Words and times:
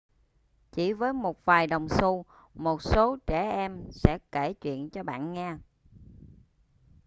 chỉ 0.71 0.93
với 0.93 1.13
một 1.13 1.45
vài 1.45 1.67
đồng 1.67 1.87
xu 1.89 2.25
một 2.53 2.81
số 2.81 3.17
trẻ 3.27 3.49
em 3.51 3.81
sẽ 3.91 4.17
kể 4.31 4.53
chuyện 4.53 4.89
cho 4.89 5.03
bạn 5.03 5.33
nghe 5.33 5.57